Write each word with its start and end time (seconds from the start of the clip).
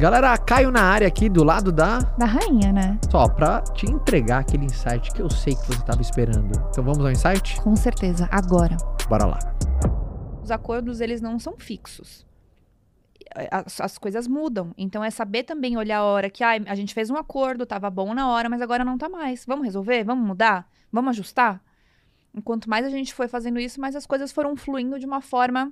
Galera, 0.00 0.38
Caio 0.38 0.70
na 0.70 0.80
área 0.80 1.06
aqui 1.06 1.28
do 1.28 1.44
lado 1.44 1.70
da. 1.70 1.98
Da 1.98 2.24
rainha, 2.24 2.72
né? 2.72 2.98
Só 3.10 3.28
pra 3.28 3.60
te 3.60 3.84
entregar 3.84 4.38
aquele 4.38 4.64
insight 4.64 5.12
que 5.12 5.20
eu 5.20 5.28
sei 5.28 5.54
que 5.54 5.66
você 5.66 5.84
tava 5.84 6.00
esperando. 6.00 6.58
Então 6.70 6.82
vamos 6.82 7.04
ao 7.04 7.10
insight? 7.10 7.60
Com 7.60 7.76
certeza, 7.76 8.26
agora. 8.32 8.78
Bora 9.10 9.26
lá. 9.26 9.38
Os 10.42 10.50
acordos, 10.50 11.02
eles 11.02 11.20
não 11.20 11.38
são 11.38 11.54
fixos. 11.58 12.26
As, 13.50 13.78
as 13.78 13.98
coisas 13.98 14.26
mudam. 14.26 14.72
Então 14.78 15.04
é 15.04 15.10
saber 15.10 15.42
também 15.42 15.76
olhar 15.76 15.98
a 15.98 16.04
hora 16.04 16.30
que 16.30 16.42
ah, 16.42 16.52
a 16.66 16.74
gente 16.74 16.94
fez 16.94 17.10
um 17.10 17.16
acordo, 17.18 17.66
tava 17.66 17.90
bom 17.90 18.14
na 18.14 18.26
hora, 18.30 18.48
mas 18.48 18.62
agora 18.62 18.82
não 18.82 18.96
tá 18.96 19.06
mais. 19.06 19.44
Vamos 19.44 19.66
resolver? 19.66 20.02
Vamos 20.02 20.26
mudar? 20.26 20.66
Vamos 20.90 21.10
ajustar? 21.10 21.62
Enquanto 22.34 22.70
mais 22.70 22.86
a 22.86 22.90
gente 22.90 23.12
foi 23.12 23.28
fazendo 23.28 23.60
isso, 23.60 23.78
mais 23.78 23.94
as 23.94 24.06
coisas 24.06 24.32
foram 24.32 24.56
fluindo 24.56 24.98
de 24.98 25.04
uma 25.04 25.20
forma 25.20 25.70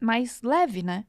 mais 0.00 0.42
leve, 0.42 0.82
né? 0.82 1.04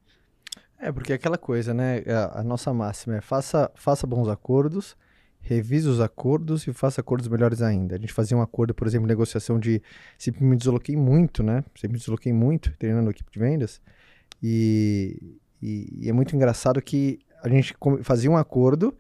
É, 0.84 0.92
porque 0.92 1.14
é 1.14 1.16
aquela 1.16 1.38
coisa, 1.38 1.74
né? 1.74 2.04
A, 2.06 2.42
a 2.42 2.44
nossa 2.44 2.74
máxima 2.74 3.16
é 3.16 3.22
faça, 3.22 3.72
faça 3.74 4.06
bons 4.06 4.28
acordos, 4.28 4.98
revise 5.40 5.88
os 5.88 6.02
acordos 6.02 6.68
e 6.68 6.74
faça 6.74 7.00
acordos 7.00 7.30
melhores 7.30 7.62
ainda. 7.62 7.96
A 7.96 7.98
gente 7.98 8.12
fazia 8.12 8.36
um 8.36 8.42
acordo, 8.42 8.74
por 8.74 8.86
exemplo, 8.86 9.08
negociação 9.08 9.58
de. 9.58 9.82
Sempre 10.18 10.44
me 10.44 10.58
desloquei 10.58 10.98
muito, 10.98 11.42
né? 11.42 11.64
Sempre 11.74 11.94
me 11.94 12.00
desloquei 12.00 12.34
muito 12.34 12.74
treinando 12.78 13.08
a 13.08 13.12
equipe 13.12 13.32
de 13.32 13.40
vendas. 13.40 13.82
E, 14.42 15.40
e, 15.62 16.02
e 16.02 16.10
é 16.10 16.12
muito 16.12 16.36
engraçado 16.36 16.82
que 16.82 17.20
a 17.42 17.48
gente 17.48 17.74
fazia 18.02 18.30
um 18.30 18.36
acordo 18.36 18.94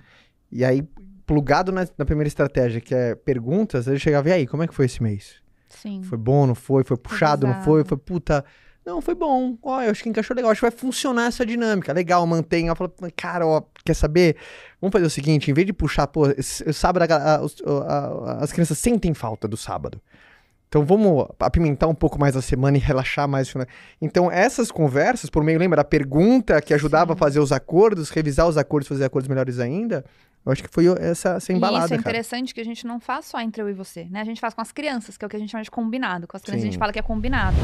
e 0.49 0.63
aí 0.63 0.87
plugado 1.25 1.69
na, 1.73 1.85
na, 1.97 2.05
primeira 2.05 2.29
estratégia, 2.29 2.79
que 2.79 2.95
é 2.95 3.13
perguntas, 3.13 3.87
ele 3.87 3.99
chegava, 3.99 4.29
e 4.29 4.31
aí, 4.31 4.47
como 4.47 4.63
é 4.63 4.67
que 4.67 4.73
foi 4.73 4.85
esse 4.85 5.03
mês? 5.03 5.35
Sim. 5.67 6.01
Foi 6.03 6.17
bom, 6.17 6.47
não 6.47 6.55
foi? 6.55 6.85
Foi 6.85 6.95
puxado, 6.95 7.45
não 7.45 7.61
foi? 7.61 7.83
Foi, 7.83 7.97
puta... 7.97 8.45
Não, 8.85 9.01
foi 9.01 9.15
bom. 9.15 9.57
Ó, 9.61 9.81
eu 9.81 9.91
acho 9.91 10.03
que 10.03 10.09
encaixou 10.09 10.35
legal. 10.35 10.51
Acho 10.51 10.59
que 10.59 10.69
vai 10.69 10.77
funcionar 10.77 11.27
essa 11.27 11.45
dinâmica. 11.45 11.93
Legal, 11.93 12.25
mantenha. 12.27 12.71
Eu 12.71 12.75
falo, 12.75 12.93
cara, 13.15 13.47
ó, 13.47 13.61
quer 13.85 13.93
saber? 13.93 14.35
Vamos 14.81 14.91
fazer 14.91 15.05
o 15.05 15.09
seguinte, 15.09 15.49
em 15.49 15.53
vez 15.53 15.65
de 15.65 15.71
puxar, 15.71 16.07
pô, 16.07 16.23
sábado 16.41 17.09
a, 17.09 17.15
a, 17.15 17.35
a, 17.37 18.43
as 18.43 18.51
crianças 18.51 18.77
sentem 18.77 19.13
falta 19.13 19.47
do 19.47 19.55
sábado. 19.55 20.01
Então 20.67 20.83
vamos 20.83 21.27
apimentar 21.39 21.87
um 21.87 21.93
pouco 21.93 22.19
mais 22.19 22.35
a 22.35 22.41
semana 22.41 22.75
e 22.77 22.79
relaxar 22.79 23.27
mais. 23.27 23.53
Então 24.01 24.31
essas 24.31 24.71
conversas, 24.71 25.29
por 25.29 25.43
meio, 25.43 25.59
lembra, 25.59 25.77
da 25.77 25.83
pergunta 25.83 26.59
que 26.59 26.73
ajudava 26.73 27.13
Sim. 27.13 27.13
a 27.13 27.15
fazer 27.15 27.39
os 27.39 27.51
acordos, 27.51 28.09
revisar 28.09 28.47
os 28.47 28.57
acordos, 28.57 28.87
fazer 28.87 29.05
acordos 29.05 29.29
melhores 29.29 29.59
ainda, 29.59 30.03
eu 30.43 30.51
acho 30.51 30.63
que 30.63 30.69
foi 30.69 30.87
essa, 30.99 31.35
essa 31.35 31.53
embalada. 31.53 31.83
E 31.83 31.85
isso 31.85 31.93
é 31.93 31.97
interessante 31.97 32.47
cara. 32.47 32.55
que 32.55 32.61
a 32.61 32.65
gente 32.65 32.87
não 32.87 32.99
faz 32.99 33.25
só 33.25 33.39
entre 33.39 33.61
eu 33.61 33.69
e 33.69 33.73
você, 33.73 34.05
né? 34.05 34.21
A 34.21 34.25
gente 34.25 34.41
faz 34.41 34.55
com 34.55 34.61
as 34.61 34.71
crianças, 34.71 35.15
que 35.15 35.23
é 35.23 35.27
o 35.27 35.29
que 35.29 35.35
a 35.35 35.39
gente 35.39 35.51
chama 35.51 35.63
de 35.63 35.71
combinado. 35.71 36.27
Com 36.27 36.35
as 36.35 36.41
crianças 36.41 36.63
Sim. 36.63 36.69
a 36.69 36.71
gente 36.71 36.79
fala 36.79 36.91
que 36.91 36.99
é 36.99 37.03
combinado. 37.03 37.55